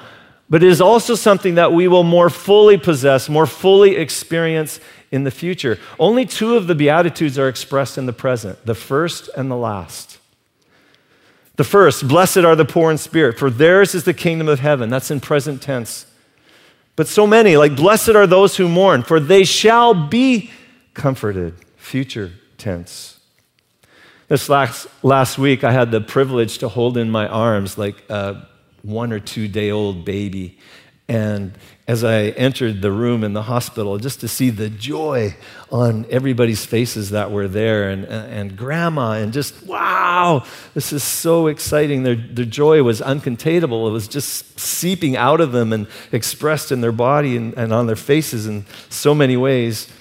but 0.50 0.64
it 0.64 0.70
is 0.70 0.82
also 0.82 1.16
something 1.16 1.56
that 1.56 1.72
we 1.72 1.88
will 1.88 2.04
more 2.04 2.30
fully 2.30 2.78
possess, 2.78 3.30
more 3.30 3.46
fully 3.46 3.96
experience 3.96 4.80
in 5.12 5.24
the 5.24 5.32
future. 5.32 5.80
Only 6.00 6.26
two 6.26 6.56
of 6.56 6.68
the 6.68 6.76
Beatitudes 6.76 7.38
are 7.38 7.48
expressed 7.48 7.98
in 7.98 8.06
the 8.06 8.14
present 8.14 8.66
the 8.66 8.76
first 8.76 9.30
and 9.38 9.50
the 9.50 9.56
last. 9.56 10.18
The 11.56 11.64
first, 11.64 12.08
blessed 12.08 12.38
are 12.38 12.56
the 12.56 12.66
poor 12.66 12.90
in 12.90 12.98
spirit, 12.98 13.38
for 13.38 13.50
theirs 13.50 13.94
is 13.94 14.06
the 14.06 14.14
kingdom 14.14 14.48
of 14.48 14.62
heaven. 14.62 14.90
That's 14.90 15.12
in 15.12 15.20
present 15.20 15.62
tense. 15.62 16.06
But 16.96 17.08
so 17.08 17.28
many, 17.28 17.58
like, 17.58 17.76
blessed 17.76 18.10
are 18.10 18.26
those 18.26 18.58
who 18.58 18.70
mourn, 18.70 19.04
for 19.04 19.20
they 19.20 19.44
shall 19.44 19.94
be 19.94 20.52
comforted. 20.94 21.54
Future 21.76 22.32
tense. 22.58 23.19
This 24.30 24.48
last, 24.48 24.88
last 25.02 25.40
week, 25.40 25.64
I 25.64 25.72
had 25.72 25.90
the 25.90 26.02
privilege 26.02 26.60
to 26.60 26.70
hold 26.70 26.98
in 26.98 27.10
my 27.10 27.28
arms 27.28 27.80
like 27.80 28.08
a 28.12 28.48
one 28.84 29.12
or 29.12 29.20
two 29.20 29.48
day 29.48 29.72
old 29.72 30.06
baby. 30.06 30.60
And 31.08 31.54
as 31.88 32.04
I 32.04 32.26
entered 32.26 32.84
the 32.84 32.92
room 32.92 33.24
in 33.24 33.34
the 33.34 33.42
hospital, 33.42 33.98
just 33.98 34.20
to 34.20 34.28
see 34.28 34.52
the 34.52 34.70
joy 34.70 35.36
on 35.72 36.06
everybody's 36.12 36.64
faces 36.64 37.10
that 37.10 37.32
were 37.32 37.48
there, 37.48 37.90
and, 37.90 38.06
and 38.06 38.56
grandma, 38.56 39.14
and 39.14 39.34
just, 39.34 39.66
wow, 39.66 40.46
this 40.76 40.94
is 40.94 41.02
so 41.04 41.48
exciting. 41.48 42.04
Their, 42.04 42.16
their 42.16 42.46
joy 42.46 42.84
was 42.84 43.02
uncontainable. 43.02 43.90
It 43.90 43.94
was 43.94 44.08
just 44.08 44.60
seeping 44.60 45.18
out 45.18 45.42
of 45.42 45.54
them 45.54 45.74
and 45.74 45.88
expressed 46.12 46.72
in 46.72 46.82
their 46.82 46.92
body 46.92 47.36
and, 47.36 47.56
and 47.58 47.74
on 47.74 47.88
their 47.88 47.96
faces 47.96 48.46
in 48.46 48.68
so 48.90 49.16
many 49.16 49.38
ways. 49.38 49.92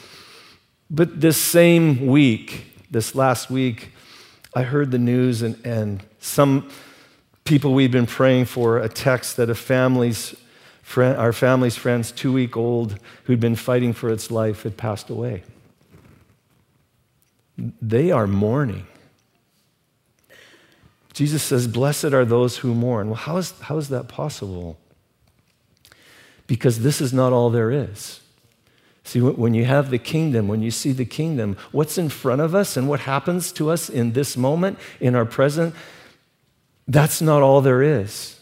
But 0.90 1.22
this 1.22 1.38
same 1.38 2.08
week, 2.08 2.66
this 2.90 3.14
last 3.14 3.48
week, 3.48 3.92
I 4.58 4.62
heard 4.62 4.90
the 4.90 4.98
news, 4.98 5.42
and, 5.42 5.56
and 5.64 6.02
some 6.18 6.68
people 7.44 7.74
we've 7.74 7.92
been 7.92 8.08
praying 8.08 8.46
for 8.46 8.78
a 8.78 8.88
text 8.88 9.36
that 9.36 9.48
a 9.48 9.54
family's 9.54 10.34
friend, 10.82 11.16
our 11.16 11.32
family's 11.32 11.76
friend's 11.76 12.10
two 12.10 12.32
week 12.32 12.56
old 12.56 12.98
who'd 13.22 13.38
been 13.38 13.54
fighting 13.54 13.92
for 13.92 14.10
its 14.10 14.32
life 14.32 14.64
had 14.64 14.76
passed 14.76 15.10
away. 15.10 15.44
They 17.56 18.10
are 18.10 18.26
mourning. 18.26 18.88
Jesus 21.12 21.44
says, 21.44 21.68
Blessed 21.68 22.06
are 22.06 22.24
those 22.24 22.56
who 22.56 22.74
mourn. 22.74 23.10
Well, 23.10 23.14
how 23.14 23.36
is, 23.36 23.52
how 23.60 23.76
is 23.76 23.90
that 23.90 24.08
possible? 24.08 24.76
Because 26.48 26.80
this 26.80 27.00
is 27.00 27.12
not 27.12 27.32
all 27.32 27.50
there 27.50 27.70
is. 27.70 28.18
See, 29.08 29.22
when 29.22 29.54
you 29.54 29.64
have 29.64 29.88
the 29.88 29.98
kingdom, 29.98 30.48
when 30.48 30.60
you 30.60 30.70
see 30.70 30.92
the 30.92 31.06
kingdom, 31.06 31.56
what's 31.72 31.96
in 31.96 32.10
front 32.10 32.42
of 32.42 32.54
us 32.54 32.76
and 32.76 32.90
what 32.90 33.00
happens 33.00 33.50
to 33.52 33.70
us 33.70 33.88
in 33.88 34.12
this 34.12 34.36
moment, 34.36 34.78
in 35.00 35.14
our 35.14 35.24
present, 35.24 35.74
that's 36.86 37.22
not 37.22 37.40
all 37.40 37.62
there 37.62 37.82
is. 37.82 38.38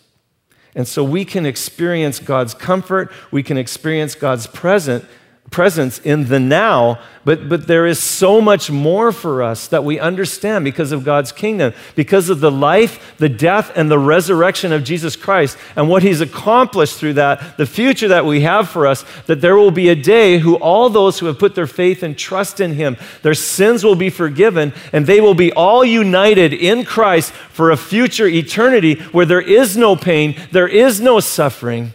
And 0.75 0.89
so 0.89 1.05
we 1.05 1.25
can 1.25 1.47
experience 1.47 2.19
God's 2.19 2.53
comfort, 2.53 3.13
we 3.31 3.45
can 3.45 3.57
experience 3.57 4.17
God's 4.17 4.49
present, 4.49 5.05
presence 5.51 5.99
in 6.01 6.29
the 6.29 6.41
now, 6.41 6.99
but, 7.25 7.49
but 7.49 7.67
there 7.67 7.87
is 7.87 7.99
so 7.99 8.41
much 8.41 8.71
more 8.71 9.13
for 9.13 9.43
us 9.43 9.69
that 9.69 9.85
we 9.85 9.99
understand 9.99 10.65
because 10.65 10.93
of 10.93 11.05
God's 11.05 11.33
kingdom, 11.33 11.73
because 11.95 12.29
of 12.31 12.41
the 12.41 12.51
life, 12.51 13.17
the 13.19 13.29
death, 13.29 13.73
and 13.75 13.91
the 13.91 13.99
resurrection 13.99 14.73
of 14.73 14.85
Jesus 14.85 15.17
Christ, 15.17 15.57
and 15.75 15.89
what 15.89 16.03
He's 16.03 16.21
accomplished 16.21 16.97
through 16.97 17.15
that, 17.15 17.57
the 17.57 17.67
future 17.67 18.09
that 18.09 18.25
we 18.25 18.41
have 18.41 18.69
for 18.69 18.87
us, 18.87 19.05
that 19.27 19.41
there 19.41 19.57
will 19.57 19.71
be 19.71 19.89
a 19.89 19.95
day 19.95 20.39
who 20.39 20.57
all 20.57 20.91
those 20.91 21.19
who 21.19 21.27
have 21.27 21.39
put 21.39 21.55
their 21.55 21.67
faith 21.67 22.03
and 22.03 22.17
trust 22.17 22.61
in 22.61 22.75
Him, 22.75 22.97
their 23.23 23.35
sins 23.35 23.83
will 23.83 23.97
be 23.97 24.11
forgiven, 24.11 24.73
and 24.93 25.07
they 25.07 25.21
will 25.21 25.35
be 25.35 25.53
all 25.53 25.85
united 25.85 26.53
in 26.53 26.85
Christ 26.85 27.33
for 27.33 27.71
a 27.71 27.77
future 27.77 28.27
eternity 28.27 28.95
where 29.13 29.27
there 29.27 29.41
is 29.41 29.77
no 29.77 29.97
pain, 29.97 30.37
there 30.53 30.69
is 30.69 31.01
no 31.01 31.21
suffering 31.21 31.95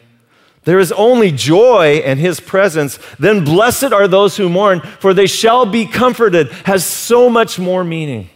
there 0.64 0.80
is 0.80 0.92
only 0.92 1.32
joy 1.32 2.02
in 2.06 2.20
his 2.20 2.40
presence. 2.40 3.00
Then 3.18 3.44
blessed 3.44 3.92
are 3.92 4.08
those 4.08 4.38
who 4.38 4.50
mourn, 4.50 4.82
for 4.82 5.14
they 5.14 5.28
shall 5.28 5.66
be 5.66 5.86
comforted, 5.86 6.50
has 6.66 6.86
so 6.86 7.30
much 7.30 7.58
more 7.58 7.84
meaning. 7.84 8.30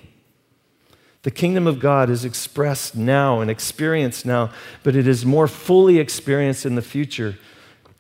The 1.22 1.32
kingdom 1.32 1.66
of 1.66 1.80
God 1.80 2.10
is 2.12 2.24
expressed 2.24 2.96
now 2.96 3.42
and 3.42 3.50
experienced 3.50 4.28
now, 4.28 4.52
but 4.84 4.96
it 4.96 5.08
is 5.08 5.26
more 5.26 5.48
fully 5.48 5.98
experienced 5.98 6.66
in 6.66 6.76
the 6.76 6.84
future. 6.84 7.36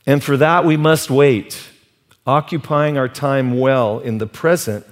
And 0.05 0.23
for 0.23 0.37
that, 0.37 0.63
we 0.63 0.77
must 0.77 1.09
wait, 1.09 1.67
occupying 2.27 2.99
our 2.99 3.09
time 3.09 3.59
well 3.59 3.99
in 3.99 4.19
the 4.19 4.27
present 4.27 4.85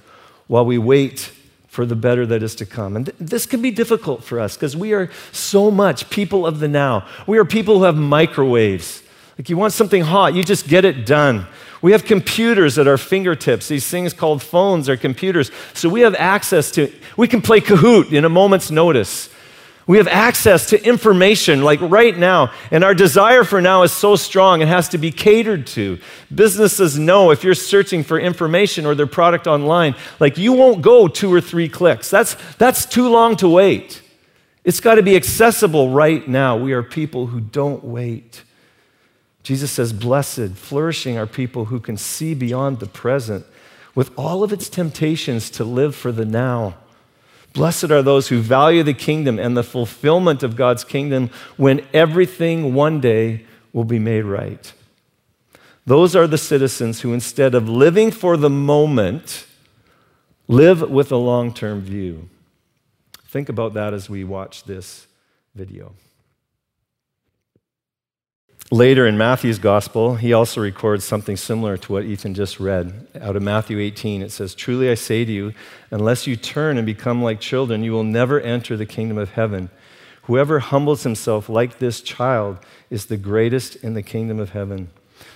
while 0.48 0.66
we 0.66 0.78
wait 0.78 1.30
for 1.68 1.86
the 1.86 1.96
better 1.96 2.26
that 2.26 2.42
is 2.42 2.56
to 2.56 2.66
come. 2.66 2.96
And 2.96 3.06
th- 3.06 3.16
this 3.20 3.46
can 3.46 3.62
be 3.62 3.70
difficult 3.70 4.24
for 4.24 4.40
us 4.40 4.56
because 4.56 4.76
we 4.76 4.92
are 4.94 5.10
so 5.30 5.70
much 5.70 6.10
people 6.10 6.44
of 6.44 6.58
the 6.58 6.68
now. 6.68 7.06
We 7.28 7.38
are 7.38 7.44
people 7.44 7.78
who 7.78 7.84
have 7.84 7.96
microwaves. 7.96 9.03
Like 9.38 9.48
you 9.48 9.56
want 9.56 9.72
something 9.72 10.02
hot, 10.02 10.34
you 10.34 10.44
just 10.44 10.68
get 10.68 10.84
it 10.84 11.06
done. 11.06 11.46
We 11.82 11.92
have 11.92 12.04
computers 12.04 12.78
at 12.78 12.88
our 12.88 12.96
fingertips, 12.96 13.68
these 13.68 13.86
things 13.86 14.12
called 14.12 14.42
phones 14.42 14.88
or 14.88 14.96
computers. 14.96 15.50
So 15.74 15.88
we 15.88 16.00
have 16.00 16.14
access 16.14 16.70
to, 16.72 16.90
we 17.16 17.28
can 17.28 17.42
play 17.42 17.60
Kahoot 17.60 18.12
in 18.12 18.24
a 18.24 18.28
moment's 18.28 18.70
notice. 18.70 19.28
We 19.86 19.98
have 19.98 20.08
access 20.08 20.70
to 20.70 20.82
information 20.82 21.62
like 21.62 21.78
right 21.82 22.16
now, 22.16 22.52
and 22.70 22.82
our 22.82 22.94
desire 22.94 23.44
for 23.44 23.60
now 23.60 23.82
is 23.82 23.92
so 23.92 24.16
strong 24.16 24.62
it 24.62 24.68
has 24.68 24.88
to 24.90 24.98
be 24.98 25.10
catered 25.10 25.66
to. 25.68 25.98
Businesses 26.34 26.98
know 26.98 27.30
if 27.32 27.44
you're 27.44 27.54
searching 27.54 28.02
for 28.02 28.18
information 28.18 28.86
or 28.86 28.94
their 28.94 29.06
product 29.06 29.46
online, 29.46 29.94
like 30.20 30.38
you 30.38 30.54
won't 30.54 30.80
go 30.80 31.06
two 31.06 31.30
or 31.30 31.42
three 31.42 31.68
clicks. 31.68 32.08
That's, 32.08 32.34
that's 32.56 32.86
too 32.86 33.10
long 33.10 33.36
to 33.36 33.48
wait. 33.48 34.00
It's 34.64 34.80
got 34.80 34.94
to 34.94 35.02
be 35.02 35.16
accessible 35.16 35.90
right 35.90 36.26
now. 36.26 36.56
We 36.56 36.72
are 36.72 36.82
people 36.82 37.26
who 37.26 37.40
don't 37.40 37.84
wait. 37.84 38.42
Jesus 39.44 39.70
says, 39.70 39.92
Blessed, 39.92 40.56
flourishing 40.56 41.16
are 41.18 41.26
people 41.26 41.66
who 41.66 41.78
can 41.78 41.96
see 41.96 42.34
beyond 42.34 42.80
the 42.80 42.86
present 42.86 43.46
with 43.94 44.10
all 44.18 44.42
of 44.42 44.52
its 44.52 44.68
temptations 44.68 45.50
to 45.50 45.64
live 45.64 45.94
for 45.94 46.10
the 46.10 46.24
now. 46.24 46.74
Blessed 47.52 47.92
are 47.92 48.02
those 48.02 48.28
who 48.28 48.40
value 48.40 48.82
the 48.82 48.94
kingdom 48.94 49.38
and 49.38 49.56
the 49.56 49.62
fulfillment 49.62 50.42
of 50.42 50.56
God's 50.56 50.82
kingdom 50.82 51.30
when 51.56 51.86
everything 51.92 52.74
one 52.74 53.00
day 53.00 53.44
will 53.72 53.84
be 53.84 54.00
made 54.00 54.22
right. 54.22 54.72
Those 55.86 56.16
are 56.16 56.26
the 56.26 56.38
citizens 56.38 57.02
who, 57.02 57.12
instead 57.12 57.54
of 57.54 57.68
living 57.68 58.10
for 58.10 58.36
the 58.36 58.50
moment, 58.50 59.46
live 60.48 60.90
with 60.90 61.12
a 61.12 61.16
long 61.16 61.52
term 61.52 61.82
view. 61.82 62.30
Think 63.28 63.50
about 63.50 63.74
that 63.74 63.92
as 63.92 64.08
we 64.08 64.24
watch 64.24 64.64
this 64.64 65.06
video. 65.54 65.92
Later 68.74 69.06
in 69.06 69.16
Matthew's 69.16 69.60
gospel, 69.60 70.16
he 70.16 70.32
also 70.32 70.60
records 70.60 71.04
something 71.04 71.36
similar 71.36 71.76
to 71.76 71.92
what 71.92 72.02
Ethan 72.02 72.34
just 72.34 72.58
read. 72.58 73.06
Out 73.20 73.36
of 73.36 73.42
Matthew 73.44 73.78
18, 73.78 74.20
it 74.20 74.32
says, 74.32 74.52
Truly 74.52 74.90
I 74.90 74.94
say 74.94 75.24
to 75.24 75.30
you, 75.30 75.52
unless 75.92 76.26
you 76.26 76.34
turn 76.34 76.76
and 76.76 76.84
become 76.84 77.22
like 77.22 77.38
children, 77.38 77.84
you 77.84 77.92
will 77.92 78.02
never 78.02 78.40
enter 78.40 78.76
the 78.76 78.84
kingdom 78.84 79.16
of 79.16 79.30
heaven. 79.30 79.70
Whoever 80.22 80.58
humbles 80.58 81.04
himself 81.04 81.48
like 81.48 81.78
this 81.78 82.00
child 82.00 82.58
is 82.90 83.06
the 83.06 83.16
greatest 83.16 83.76
in 83.76 83.94
the 83.94 84.02
kingdom 84.02 84.40
of 84.40 84.50
heaven. 84.50 84.90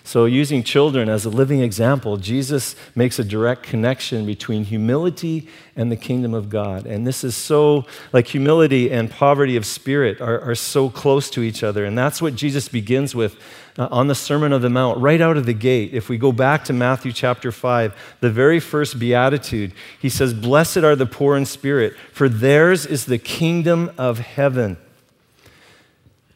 So, 0.05 0.25
using 0.25 0.63
children 0.63 1.09
as 1.09 1.27
a 1.27 1.29
living 1.31 1.61
example, 1.61 2.17
Jesus 2.17 2.75
makes 2.95 3.19
a 3.19 3.25
direct 3.25 3.63
connection 3.63 4.25
between 4.25 4.65
humility 4.65 5.49
and 5.77 5.93
the 5.93 5.97
kingdom 5.97 6.33
of 6.33 6.49
God. 6.49 6.87
And 6.87 7.07
this 7.07 7.23
is 7.23 7.37
so, 7.37 7.85
like 8.13 8.27
humility 8.27 8.91
and 8.91 9.11
poverty 9.11 9.55
of 9.57 9.67
spirit 9.67 10.21
are, 10.21 10.41
are 10.41 10.55
so 10.55 10.89
close 10.89 11.29
to 11.31 11.43
each 11.43 11.63
other. 11.63 11.85
And 11.85 11.97
that's 11.97 12.23
what 12.23 12.37
Jesus 12.37 12.69
begins 12.69 13.15
with 13.15 13.39
uh, 13.79 13.89
on 13.91 14.09
the 14.09 14.15
Sermon 14.15 14.53
of 14.53 14.63
the 14.63 14.71
Mount, 14.71 14.99
right 14.99 15.21
out 15.21 15.37
of 15.37 15.47
the 15.47 15.53
gate. 15.53 15.93
If 15.93 16.09
we 16.09 16.19
go 16.19 16.33
back 16.33 16.65
to 16.65 16.73
Matthew 16.73 17.13
chapter 17.13 17.53
5, 17.53 18.17
the 18.21 18.31
very 18.31 18.61
first 18.61 18.99
beatitude, 18.99 19.73
he 20.01 20.09
says, 20.09 20.35
Blessed 20.35 20.79
are 20.79 20.97
the 20.97 21.07
poor 21.07 21.37
in 21.37 21.45
spirit, 21.45 21.95
for 22.13 22.29
theirs 22.29 22.87
is 22.87 23.05
the 23.05 23.19
kingdom 23.19 23.93
of 23.99 24.19
heaven. 24.19 24.79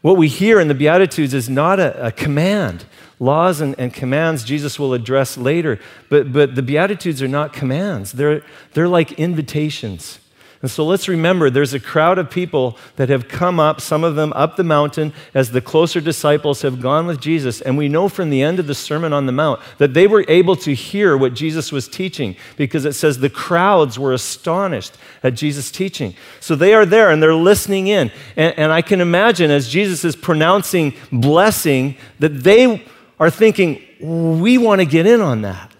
What 0.03 0.17
we 0.17 0.29
hear 0.29 0.61
in 0.61 0.69
the 0.69 0.75
Beatitudes 0.75 1.33
is 1.33 1.49
not 1.49 1.79
a, 1.79 2.07
a 2.07 2.13
command 2.13 2.85
laws 3.23 3.61
and, 3.61 3.75
and 3.79 3.95
commands 3.95 4.43
Jesus 4.43 4.79
will 4.79 4.93
address 4.93 5.39
later. 5.39 5.79
But, 6.09 6.33
but 6.33 6.57
the 6.57 6.63
Beatitudes 6.63 7.23
are 7.23 7.29
not 7.29 7.53
commands, 7.53 8.13
they're, 8.13 8.43
they're 8.75 8.89
like 8.89 9.13
invitations. 9.13 10.19
And 10.63 10.71
so 10.71 10.87
let's 10.87 11.09
remember 11.09 11.51
there's 11.51 11.75
a 11.75 11.81
crowd 11.81 12.19
of 12.19 12.31
people 12.31 12.79
that 12.95 13.09
have 13.09 13.27
come 13.27 13.59
up, 13.59 13.81
some 13.81 14.05
of 14.05 14.15
them 14.15 14.33
up 14.35 14.55
the 14.55 14.63
mountain, 14.63 15.13
as 15.35 15.51
the 15.51 15.61
closer 15.61 16.01
disciples 16.01 16.63
have 16.63 16.81
gone 16.81 17.09
with 17.09 17.21
Jesus. 17.21 17.61
And 17.61 17.77
we 17.77 17.89
know 17.89 18.09
from 18.09 18.31
the 18.31 18.43
end 18.43 18.61
of 18.61 18.69
the 18.69 18.75
Sermon 18.75 19.13
on 19.13 19.27
the 19.27 19.33
Mount 19.33 19.61
that 19.79 19.93
they 19.93 20.07
were 20.07 20.25
able 20.29 20.55
to 20.57 20.73
hear 20.73 21.17
what 21.17 21.35
Jesus 21.35 21.73
was 21.73 21.89
teaching 21.89 22.37
because 22.57 22.85
it 22.85 22.93
says 22.93 23.19
the 23.19 23.29
crowds 23.29 23.99
were 23.99 24.13
astonished 24.13 24.97
at 25.25 25.35
Jesus' 25.35 25.69
teaching. 25.69 26.15
So 26.39 26.55
they 26.55 26.75
are 26.75 26.87
there 26.87 27.11
and 27.11 27.21
they're 27.21 27.35
listening 27.35 27.89
in. 27.89 28.13
And, 28.37 28.57
and 28.57 28.71
I 28.71 28.83
can 28.83 29.01
imagine 29.01 29.51
as 29.51 29.69
Jesus 29.69 30.05
is 30.05 30.15
pronouncing 30.15 30.95
blessing 31.11 31.97
that 32.21 32.45
they 32.45 32.87
are 33.23 33.31
thinking, 33.31 33.81
we 34.01 34.59
want 34.59 34.81
to 34.81 34.85
get 34.85 35.07
in 35.07 35.21
on 35.21 35.43
that. 35.43 35.71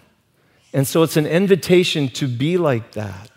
And 0.71 0.87
so 0.87 1.03
it's 1.03 1.17
an 1.17 1.25
invitation 1.25 2.07
to 2.11 2.25
be 2.25 2.55
like 2.55 2.93
that. 2.93 3.29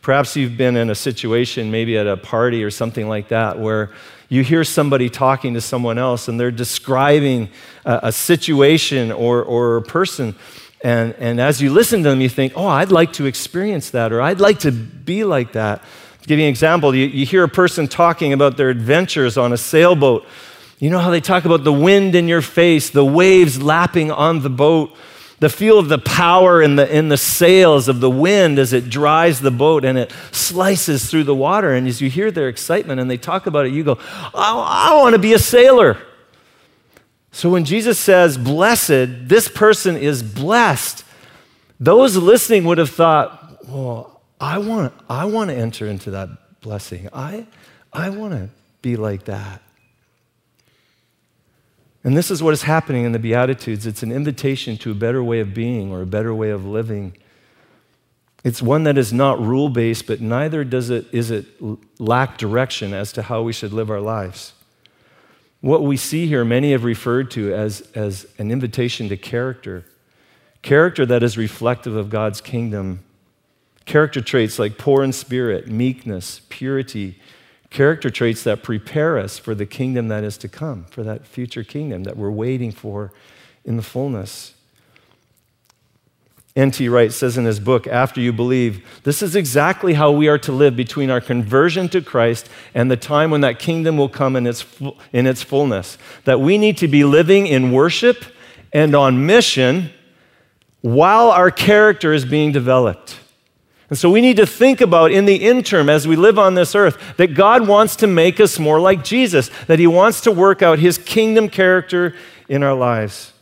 Perhaps 0.00 0.34
you've 0.34 0.56
been 0.56 0.78
in 0.78 0.88
a 0.88 0.94
situation, 0.94 1.70
maybe 1.70 1.98
at 1.98 2.06
a 2.06 2.16
party 2.16 2.64
or 2.64 2.70
something 2.70 3.06
like 3.06 3.28
that, 3.28 3.58
where 3.58 3.90
you 4.30 4.42
hear 4.42 4.64
somebody 4.64 5.10
talking 5.10 5.52
to 5.52 5.60
someone 5.60 5.98
else 5.98 6.28
and 6.28 6.40
they're 6.40 6.50
describing 6.50 7.50
a, 7.84 8.00
a 8.04 8.12
situation 8.12 9.12
or, 9.12 9.42
or 9.42 9.76
a 9.76 9.82
person. 9.82 10.34
And, 10.82 11.12
and 11.18 11.38
as 11.38 11.60
you 11.60 11.70
listen 11.70 12.02
to 12.04 12.08
them, 12.08 12.22
you 12.22 12.30
think, 12.30 12.54
oh, 12.56 12.66
I'd 12.66 12.90
like 12.90 13.12
to 13.14 13.26
experience 13.26 13.90
that, 13.90 14.10
or 14.10 14.22
I'd 14.22 14.40
like 14.40 14.60
to 14.60 14.72
be 14.72 15.24
like 15.24 15.52
that. 15.52 15.82
To 16.22 16.28
give 16.28 16.38
you 16.38 16.46
an 16.46 16.50
example, 16.50 16.94
you, 16.94 17.04
you 17.04 17.26
hear 17.26 17.44
a 17.44 17.48
person 17.48 17.88
talking 17.88 18.32
about 18.32 18.56
their 18.56 18.70
adventures 18.70 19.36
on 19.36 19.52
a 19.52 19.58
sailboat 19.58 20.24
you 20.78 20.90
know 20.90 20.98
how 20.98 21.10
they 21.10 21.20
talk 21.20 21.44
about 21.44 21.64
the 21.64 21.72
wind 21.72 22.14
in 22.14 22.28
your 22.28 22.42
face, 22.42 22.90
the 22.90 23.04
waves 23.04 23.60
lapping 23.60 24.10
on 24.10 24.42
the 24.42 24.50
boat, 24.50 24.94
the 25.40 25.48
feel 25.48 25.78
of 25.78 25.88
the 25.88 25.98
power 25.98 26.62
in 26.62 26.76
the, 26.76 26.96
in 26.96 27.08
the 27.08 27.16
sails 27.16 27.88
of 27.88 28.00
the 28.00 28.10
wind 28.10 28.58
as 28.58 28.72
it 28.72 28.88
dries 28.88 29.40
the 29.40 29.50
boat 29.50 29.84
and 29.84 29.98
it 29.98 30.12
slices 30.32 31.10
through 31.10 31.24
the 31.24 31.34
water. 31.34 31.74
And 31.74 31.86
as 31.86 32.00
you 32.00 32.08
hear 32.10 32.30
their 32.30 32.48
excitement 32.48 33.00
and 33.00 33.10
they 33.10 33.16
talk 33.16 33.46
about 33.46 33.66
it, 33.66 33.72
you 33.72 33.84
go, 33.84 33.98
I, 34.00 34.90
I 34.92 35.00
want 35.00 35.14
to 35.14 35.18
be 35.18 35.32
a 35.32 35.38
sailor. 35.38 35.98
So 37.30 37.50
when 37.50 37.64
Jesus 37.64 37.98
says, 37.98 38.38
blessed, 38.38 39.28
this 39.28 39.48
person 39.48 39.96
is 39.96 40.22
blessed, 40.22 41.04
those 41.78 42.16
listening 42.16 42.64
would 42.64 42.78
have 42.78 42.90
thought, 42.90 43.64
well, 43.68 44.20
I 44.40 44.58
want, 44.58 44.92
I 45.08 45.24
want 45.26 45.50
to 45.50 45.56
enter 45.56 45.86
into 45.86 46.12
that 46.12 46.60
blessing. 46.60 47.08
I, 47.12 47.46
I 47.92 48.10
want 48.10 48.32
to 48.32 48.48
be 48.82 48.96
like 48.96 49.24
that. 49.26 49.62
And 52.08 52.16
this 52.16 52.30
is 52.30 52.42
what 52.42 52.54
is 52.54 52.62
happening 52.62 53.04
in 53.04 53.12
the 53.12 53.18
Beatitudes 53.18 53.86
it's 53.86 54.02
an 54.02 54.10
invitation 54.10 54.78
to 54.78 54.92
a 54.92 54.94
better 54.94 55.22
way 55.22 55.40
of 55.40 55.52
being 55.52 55.92
or 55.92 56.00
a 56.00 56.06
better 56.06 56.34
way 56.34 56.48
of 56.48 56.64
living. 56.64 57.14
It's 58.42 58.62
one 58.62 58.84
that 58.84 58.96
is 58.96 59.12
not 59.12 59.38
rule 59.38 59.68
based, 59.68 60.06
but 60.06 60.18
neither 60.18 60.64
does 60.64 60.88
it, 60.88 61.04
is 61.12 61.30
it 61.30 61.44
lack 62.00 62.38
direction 62.38 62.94
as 62.94 63.12
to 63.12 63.20
how 63.20 63.42
we 63.42 63.52
should 63.52 63.74
live 63.74 63.90
our 63.90 64.00
lives. 64.00 64.54
What 65.60 65.82
we 65.82 65.98
see 65.98 66.26
here, 66.26 66.46
many 66.46 66.72
have 66.72 66.82
referred 66.82 67.30
to 67.32 67.52
as, 67.52 67.82
as 67.94 68.26
an 68.38 68.50
invitation 68.50 69.10
to 69.10 69.18
character. 69.18 69.84
Character 70.62 71.04
that 71.04 71.22
is 71.22 71.36
reflective 71.36 71.94
of 71.94 72.08
God's 72.08 72.40
kingdom. 72.40 73.00
Character 73.84 74.22
traits 74.22 74.58
like 74.58 74.78
poor 74.78 75.04
in 75.04 75.12
spirit, 75.12 75.68
meekness, 75.68 76.40
purity, 76.48 77.20
character 77.70 78.10
traits 78.10 78.42
that 78.44 78.62
prepare 78.62 79.18
us 79.18 79.38
for 79.38 79.54
the 79.54 79.66
kingdom 79.66 80.08
that 80.08 80.24
is 80.24 80.38
to 80.38 80.48
come, 80.48 80.84
for 80.84 81.02
that 81.02 81.26
future 81.26 81.64
kingdom 81.64 82.04
that 82.04 82.16
we're 82.16 82.30
waiting 82.30 82.72
for 82.72 83.12
in 83.64 83.76
the 83.76 83.82
fullness. 83.82 84.54
N.T. 86.56 86.88
Wright 86.88 87.12
says 87.12 87.38
in 87.38 87.44
his 87.44 87.60
book, 87.60 87.86
After 87.86 88.20
You 88.20 88.32
Believe, 88.32 88.84
this 89.04 89.22
is 89.22 89.36
exactly 89.36 89.94
how 89.94 90.10
we 90.10 90.26
are 90.26 90.38
to 90.38 90.50
live 90.50 90.74
between 90.74 91.08
our 91.08 91.20
conversion 91.20 91.88
to 91.90 92.00
Christ 92.00 92.48
and 92.74 92.90
the 92.90 92.96
time 92.96 93.30
when 93.30 93.42
that 93.42 93.60
kingdom 93.60 93.96
will 93.96 94.08
come 94.08 94.34
in 94.34 94.44
its, 94.44 94.66
in 95.12 95.26
its 95.28 95.40
fullness. 95.42 95.98
That 96.24 96.40
we 96.40 96.58
need 96.58 96.76
to 96.78 96.88
be 96.88 97.04
living 97.04 97.46
in 97.46 97.70
worship 97.70 98.24
and 98.72 98.96
on 98.96 99.24
mission 99.24 99.90
while 100.80 101.30
our 101.30 101.52
character 101.52 102.12
is 102.12 102.24
being 102.24 102.50
developed. 102.50 103.20
And 103.90 103.98
so 103.98 104.10
we 104.10 104.20
need 104.20 104.36
to 104.36 104.46
think 104.46 104.80
about 104.80 105.12
in 105.12 105.24
the 105.24 105.36
interim 105.36 105.88
as 105.88 106.06
we 106.06 106.14
live 106.14 106.38
on 106.38 106.54
this 106.54 106.74
earth 106.74 107.16
that 107.16 107.34
God 107.34 107.66
wants 107.66 107.96
to 107.96 108.06
make 108.06 108.38
us 108.38 108.58
more 108.58 108.78
like 108.78 109.02
Jesus, 109.02 109.50
that 109.66 109.78
He 109.78 109.86
wants 109.86 110.20
to 110.22 110.32
work 110.32 110.60
out 110.60 110.78
His 110.78 110.98
kingdom 110.98 111.48
character 111.48 112.14
in 112.48 112.62
our 112.62 112.74
lives. 112.74 113.32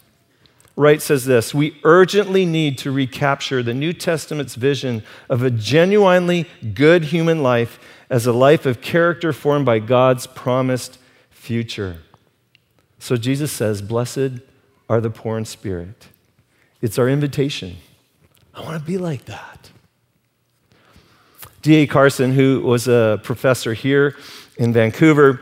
Wright 0.76 1.00
says 1.00 1.24
this 1.24 1.54
We 1.54 1.80
urgently 1.82 2.46
need 2.46 2.78
to 2.78 2.92
recapture 2.92 3.62
the 3.62 3.74
New 3.74 3.92
Testament's 3.92 4.54
vision 4.54 5.02
of 5.28 5.42
a 5.42 5.50
genuinely 5.50 6.48
good 6.74 7.04
human 7.04 7.42
life 7.42 7.80
as 8.08 8.26
a 8.26 8.32
life 8.32 8.66
of 8.66 8.80
character 8.80 9.32
formed 9.32 9.66
by 9.66 9.78
God's 9.80 10.26
promised 10.26 10.98
future. 11.30 11.98
So 13.00 13.16
Jesus 13.16 13.50
says, 13.50 13.82
Blessed 13.82 14.40
are 14.88 15.00
the 15.00 15.10
poor 15.10 15.38
in 15.38 15.44
spirit. 15.44 16.08
It's 16.80 16.98
our 16.98 17.08
invitation. 17.08 17.78
I 18.54 18.62
want 18.62 18.80
to 18.80 18.86
be 18.86 18.98
like 18.98 19.24
that. 19.24 19.65
D.A. 21.66 21.88
Carson, 21.88 22.32
who 22.32 22.60
was 22.60 22.86
a 22.86 23.18
professor 23.24 23.74
here 23.74 24.14
in 24.56 24.72
Vancouver, 24.72 25.40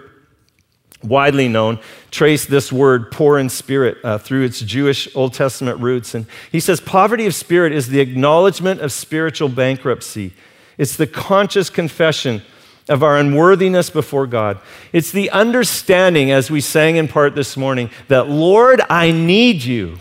widely 1.02 1.48
known, 1.48 1.78
traced 2.10 2.48
this 2.48 2.72
word 2.72 3.10
poor 3.10 3.38
in 3.38 3.50
spirit 3.50 3.98
uh, 4.02 4.16
through 4.16 4.44
its 4.44 4.60
Jewish 4.60 5.06
Old 5.14 5.34
Testament 5.34 5.80
roots. 5.80 6.14
And 6.14 6.24
he 6.50 6.60
says, 6.60 6.80
Poverty 6.80 7.26
of 7.26 7.34
spirit 7.34 7.72
is 7.74 7.88
the 7.88 8.00
acknowledgement 8.00 8.80
of 8.80 8.90
spiritual 8.90 9.50
bankruptcy, 9.50 10.32
it's 10.78 10.96
the 10.96 11.06
conscious 11.06 11.68
confession 11.68 12.40
of 12.88 13.02
our 13.02 13.18
unworthiness 13.18 13.90
before 13.90 14.26
God. 14.26 14.58
It's 14.94 15.12
the 15.12 15.28
understanding, 15.30 16.30
as 16.30 16.50
we 16.50 16.62
sang 16.62 16.96
in 16.96 17.06
part 17.06 17.34
this 17.34 17.54
morning, 17.54 17.90
that, 18.08 18.30
Lord, 18.30 18.80
I 18.88 19.10
need 19.12 19.62
you. 19.62 19.98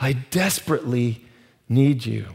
I 0.00 0.14
desperately 0.14 1.24
need 1.68 2.06
you. 2.06 2.26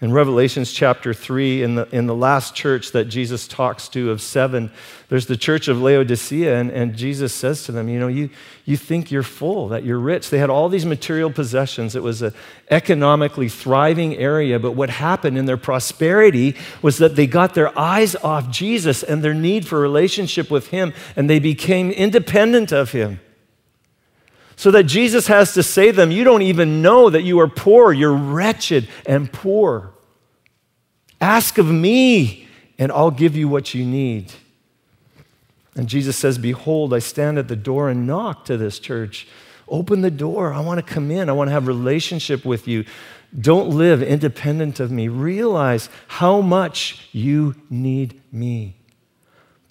In 0.00 0.12
Revelations 0.12 0.70
chapter 0.72 1.12
3, 1.12 1.64
in 1.64 1.74
the, 1.74 1.88
in 1.90 2.06
the 2.06 2.14
last 2.14 2.54
church 2.54 2.92
that 2.92 3.06
Jesus 3.06 3.48
talks 3.48 3.88
to 3.88 4.12
of 4.12 4.22
seven, 4.22 4.70
there's 5.08 5.26
the 5.26 5.36
church 5.36 5.66
of 5.66 5.82
Laodicea, 5.82 6.56
and, 6.56 6.70
and 6.70 6.94
Jesus 6.94 7.34
says 7.34 7.64
to 7.64 7.72
them, 7.72 7.88
You 7.88 7.98
know, 7.98 8.06
you, 8.06 8.30
you 8.64 8.76
think 8.76 9.10
you're 9.10 9.24
full, 9.24 9.66
that 9.68 9.82
you're 9.82 9.98
rich. 9.98 10.30
They 10.30 10.38
had 10.38 10.50
all 10.50 10.68
these 10.68 10.86
material 10.86 11.32
possessions. 11.32 11.96
It 11.96 12.04
was 12.04 12.22
an 12.22 12.32
economically 12.70 13.48
thriving 13.48 14.16
area, 14.16 14.60
but 14.60 14.72
what 14.72 14.88
happened 14.88 15.36
in 15.36 15.46
their 15.46 15.56
prosperity 15.56 16.54
was 16.80 16.98
that 16.98 17.16
they 17.16 17.26
got 17.26 17.54
their 17.54 17.76
eyes 17.76 18.14
off 18.14 18.50
Jesus 18.50 19.02
and 19.02 19.24
their 19.24 19.34
need 19.34 19.66
for 19.66 19.80
relationship 19.80 20.48
with 20.48 20.68
Him, 20.68 20.92
and 21.16 21.28
they 21.28 21.40
became 21.40 21.90
independent 21.90 22.70
of 22.70 22.92
Him. 22.92 23.18
So 24.58 24.72
that 24.72 24.84
Jesus 24.84 25.28
has 25.28 25.54
to 25.54 25.62
say 25.62 25.92
to 25.92 25.92
them, 25.92 26.10
You 26.10 26.24
don't 26.24 26.42
even 26.42 26.82
know 26.82 27.08
that 27.10 27.22
you 27.22 27.38
are 27.38 27.46
poor. 27.46 27.92
You're 27.92 28.12
wretched 28.12 28.88
and 29.06 29.32
poor. 29.32 29.92
Ask 31.20 31.58
of 31.58 31.66
me, 31.70 32.48
and 32.76 32.90
I'll 32.90 33.12
give 33.12 33.36
you 33.36 33.48
what 33.48 33.72
you 33.72 33.84
need. 33.84 34.32
And 35.76 35.88
Jesus 35.88 36.16
says, 36.16 36.38
Behold, 36.38 36.92
I 36.92 36.98
stand 36.98 37.38
at 37.38 37.46
the 37.46 37.54
door 37.54 37.88
and 37.88 38.04
knock 38.04 38.46
to 38.46 38.56
this 38.56 38.80
church. 38.80 39.28
Open 39.68 40.00
the 40.00 40.10
door. 40.10 40.52
I 40.52 40.58
want 40.58 40.84
to 40.84 40.92
come 40.92 41.12
in. 41.12 41.28
I 41.28 41.34
want 41.34 41.46
to 41.46 41.52
have 41.52 41.68
relationship 41.68 42.44
with 42.44 42.66
you. 42.66 42.84
Don't 43.40 43.70
live 43.70 44.02
independent 44.02 44.80
of 44.80 44.90
me. 44.90 45.06
Realize 45.06 45.88
how 46.08 46.40
much 46.40 47.08
you 47.12 47.54
need 47.70 48.20
me. 48.32 48.74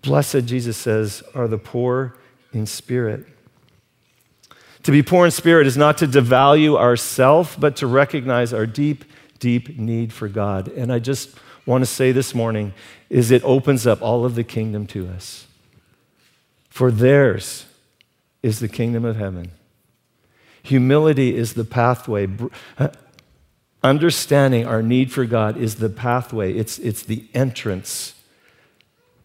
Blessed, 0.01 0.45
Jesus 0.45 0.77
says, 0.77 1.23
are 1.35 1.49
the 1.49 1.57
poor 1.57 2.15
in 2.53 2.65
spirit. 2.65 3.25
To 4.87 4.91
be 4.93 5.03
poor 5.03 5.25
in 5.25 5.31
spirit 5.31 5.67
is 5.67 5.75
not 5.75 5.97
to 5.97 6.07
devalue 6.07 6.77
ourself, 6.77 7.59
but 7.59 7.75
to 7.75 7.87
recognize 7.87 8.53
our 8.53 8.65
deep, 8.65 9.03
deep 9.37 9.77
need 9.77 10.13
for 10.13 10.29
God. 10.29 10.69
And 10.69 10.93
I 10.93 10.99
just 10.99 11.37
want 11.65 11.81
to 11.81 11.85
say 11.85 12.13
this 12.13 12.33
morning 12.33 12.73
is 13.09 13.29
it 13.29 13.43
opens 13.43 13.85
up 13.85 14.01
all 14.01 14.23
of 14.23 14.35
the 14.35 14.45
kingdom 14.45 14.87
to 14.87 15.09
us. 15.09 15.45
For 16.69 16.89
theirs 16.89 17.65
is 18.41 18.61
the 18.61 18.69
kingdom 18.69 19.03
of 19.03 19.17
heaven. 19.17 19.51
Humility 20.63 21.35
is 21.35 21.55
the 21.55 21.65
pathway. 21.65 22.29
Uh, 22.77 22.87
understanding 23.83 24.65
our 24.65 24.81
need 24.81 25.11
for 25.11 25.25
God 25.25 25.57
is 25.57 25.75
the 25.75 25.89
pathway, 25.89 26.53
it's, 26.53 26.79
it's 26.79 27.03
the 27.03 27.27
entrance 27.33 28.13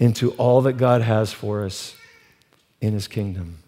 into 0.00 0.32
all 0.32 0.60
that 0.62 0.72
God 0.72 1.02
has 1.02 1.32
for 1.32 1.64
us 1.64 1.94
in 2.80 2.94
His 2.94 3.06
kingdom. 3.06 3.61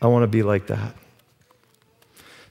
I 0.00 0.06
want 0.06 0.22
to 0.22 0.28
be 0.28 0.42
like 0.42 0.68
that. 0.68 0.94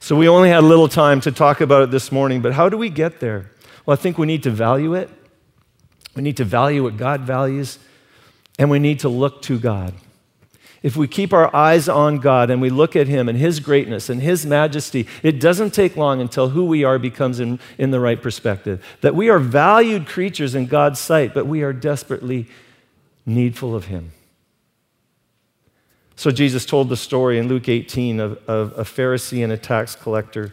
So 0.00 0.16
we 0.16 0.28
only 0.28 0.48
had 0.48 0.62
a 0.62 0.66
little 0.66 0.88
time 0.88 1.20
to 1.22 1.32
talk 1.32 1.60
about 1.60 1.82
it 1.82 1.90
this 1.90 2.12
morning, 2.12 2.40
but 2.40 2.52
how 2.52 2.68
do 2.68 2.76
we 2.76 2.88
get 2.88 3.20
there? 3.20 3.50
Well, 3.84 3.96
I 3.96 4.00
think 4.00 4.18
we 4.18 4.26
need 4.26 4.42
to 4.44 4.50
value 4.50 4.94
it. 4.94 5.10
We 6.14 6.22
need 6.22 6.36
to 6.38 6.44
value 6.44 6.82
what 6.82 6.96
God 6.96 7.22
values, 7.22 7.78
and 8.58 8.70
we 8.70 8.78
need 8.78 9.00
to 9.00 9.08
look 9.08 9.42
to 9.42 9.58
God. 9.58 9.94
If 10.82 10.96
we 10.96 11.08
keep 11.08 11.32
our 11.32 11.54
eyes 11.54 11.88
on 11.88 12.18
God 12.18 12.50
and 12.50 12.62
we 12.62 12.70
look 12.70 12.94
at 12.94 13.08
Him 13.08 13.28
and 13.28 13.36
His 13.36 13.58
greatness 13.60 14.08
and 14.08 14.22
His 14.22 14.46
majesty, 14.46 15.06
it 15.22 15.40
doesn't 15.40 15.74
take 15.74 15.96
long 15.96 16.20
until 16.20 16.50
who 16.50 16.64
we 16.64 16.84
are 16.84 16.98
becomes 16.98 17.40
in, 17.40 17.58
in 17.78 17.90
the 17.90 17.98
right 17.98 18.20
perspective. 18.20 18.84
That 19.00 19.14
we 19.14 19.28
are 19.28 19.40
valued 19.40 20.06
creatures 20.06 20.54
in 20.54 20.66
God's 20.66 21.00
sight, 21.00 21.34
but 21.34 21.46
we 21.46 21.62
are 21.62 21.72
desperately 21.72 22.46
needful 23.26 23.74
of 23.74 23.86
Him. 23.86 24.12
So 26.18 26.32
Jesus 26.32 26.66
told 26.66 26.88
the 26.88 26.96
story 26.96 27.38
in 27.38 27.46
Luke 27.46 27.68
18 27.68 28.18
of, 28.18 28.38
of 28.48 28.76
a 28.76 28.82
Pharisee 28.82 29.44
and 29.44 29.52
a 29.52 29.56
tax 29.56 29.94
collector. 29.94 30.52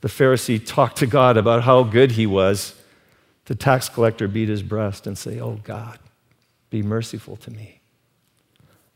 The 0.00 0.08
Pharisee 0.08 0.60
talked 0.66 0.96
to 0.96 1.06
God 1.06 1.36
about 1.36 1.62
how 1.62 1.84
good 1.84 2.10
he 2.10 2.26
was. 2.26 2.74
The 3.44 3.54
tax 3.54 3.88
collector 3.88 4.26
beat 4.26 4.48
his 4.48 4.64
breast 4.64 5.06
and 5.06 5.16
say, 5.16 5.38
"Oh 5.38 5.60
God, 5.62 6.00
be 6.70 6.82
merciful 6.82 7.36
to 7.36 7.52
me." 7.52 7.78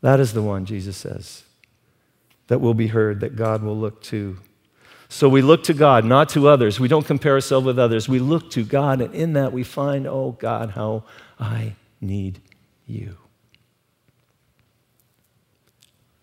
That 0.01 0.19
is 0.19 0.33
the 0.33 0.41
one 0.41 0.65
Jesus 0.65 0.97
says 0.97 1.43
that 2.47 2.59
will 2.59 2.73
be 2.73 2.87
heard 2.87 3.21
that 3.21 3.37
God 3.37 3.63
will 3.63 3.77
look 3.77 4.03
to. 4.03 4.37
So 5.07 5.29
we 5.29 5.41
look 5.41 5.63
to 5.63 5.73
God, 5.73 6.03
not 6.03 6.27
to 6.29 6.49
others. 6.49 6.77
We 6.77 6.89
don't 6.89 7.05
compare 7.05 7.35
ourselves 7.35 7.65
with 7.65 7.79
others. 7.79 8.09
We 8.09 8.19
look 8.19 8.51
to 8.51 8.65
God, 8.65 8.99
and 8.99 9.15
in 9.15 9.31
that 9.33 9.53
we 9.53 9.63
find, 9.63 10.05
oh 10.05 10.35
God, 10.37 10.71
how 10.71 11.05
I 11.39 11.75
need 12.01 12.41
you. 12.85 13.15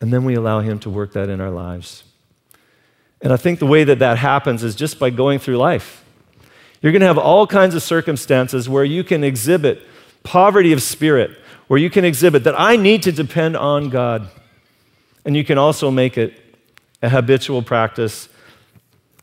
And 0.01 0.13
then 0.13 0.25
we 0.25 0.35
allow 0.35 0.61
Him 0.61 0.79
to 0.81 0.91
work 0.91 1.13
that 1.13 1.29
in 1.29 1.41
our 1.41 1.51
lives. 1.51 2.05
And 3.21 3.33
I 3.33 3.37
think 3.37 3.59
the 3.59 3.67
way 3.67 3.85
that 3.85 3.99
that 3.99 4.19
happens 4.19 4.63
is 4.63 4.75
just 4.75 4.99
by 4.99 5.11
going 5.11 5.39
through 5.39 5.57
life. 5.57 6.05
You're 6.81 6.93
going 6.93 7.01
to 7.01 7.07
have 7.07 7.19
all 7.19 7.47
kinds 7.47 7.75
of 7.75 7.83
circumstances 7.83 8.69
where 8.69 8.85
you 8.85 9.03
can 9.03 9.25
exhibit 9.25 9.83
poverty 10.23 10.73
of 10.73 10.83
spirit, 10.83 11.37
where 11.67 11.81
you 11.81 11.91
can 11.91 12.05
exhibit 12.05 12.45
that 12.45 12.59
I 12.59 12.77
need 12.77 13.03
to 13.05 13.13
depend 13.13 13.57
on 13.57 13.91
God. 13.91 14.29
And 15.25 15.37
you 15.37 15.45
can 15.45 15.59
also 15.59 15.91
make 15.91 16.17
it 16.17 16.41
a 17.03 17.09
habitual 17.09 17.63
practice. 17.63 18.29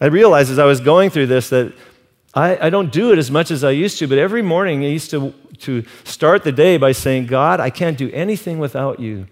I 0.02 0.08
realized 0.08 0.52
as 0.52 0.60
I 0.60 0.66
was 0.66 0.82
going 0.82 1.10
through 1.10 1.28
this 1.28 1.50
that 1.50 1.74
I, 2.34 2.68
I, 2.68 2.70
don't 2.70 2.92
do 2.92 3.14
it 3.14 3.18
as 3.18 3.32
much 3.32 3.50
as 3.50 3.64
I 3.64 3.72
used 3.72 3.98
to, 4.00 4.08
but 4.08 4.18
every 4.18 4.42
morning 4.42 4.84
I 4.84 4.90
used 4.90 5.10
to, 5.12 5.34
to 5.60 5.86
start 6.04 6.44
the 6.44 6.52
day 6.52 6.76
by 6.76 6.92
saying, 6.92 7.28
God, 7.28 7.62
I 7.62 7.70
can't 7.70 7.98
do 7.98 8.12
anything 8.12 8.60
without 8.60 9.00
you 9.00 9.28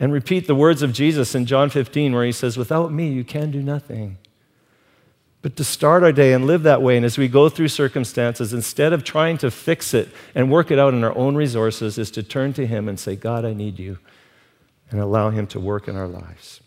and 0.00 0.12
repeat 0.12 0.46
the 0.46 0.54
words 0.54 0.82
of 0.82 0.94
Jesus 0.94 1.34
in 1.34 1.44
John 1.44 1.68
15, 1.68 2.14
where 2.14 2.24
he 2.24 2.32
says, 2.32 2.56
Without 2.56 2.90
me, 2.90 3.08
you 3.08 3.22
can 3.22 3.50
do 3.50 3.62
nothing. 3.62 4.16
But 5.42 5.56
to 5.56 5.64
start 5.64 6.02
our 6.02 6.12
day 6.12 6.32
and 6.32 6.46
live 6.46 6.62
that 6.64 6.82
way, 6.82 6.96
and 6.96 7.04
as 7.04 7.18
we 7.18 7.28
go 7.28 7.48
through 7.48 7.68
circumstances, 7.68 8.52
instead 8.52 8.94
of 8.94 9.04
trying 9.04 9.38
to 9.38 9.50
fix 9.50 9.94
it 9.94 10.08
and 10.34 10.50
work 10.50 10.70
it 10.70 10.78
out 10.78 10.94
in 10.94 11.04
our 11.04 11.16
own 11.16 11.34
resources, 11.34 11.98
is 11.98 12.10
to 12.12 12.22
turn 12.22 12.54
to 12.54 12.66
Him 12.66 12.88
and 12.88 12.98
say, 12.98 13.14
God, 13.14 13.44
I 13.44 13.52
need 13.52 13.78
you, 13.78 13.98
and 14.90 15.00
allow 15.00 15.30
Him 15.30 15.46
to 15.48 15.60
work 15.60 15.86
in 15.86 15.96
our 15.96 16.08
lives. 16.08 16.62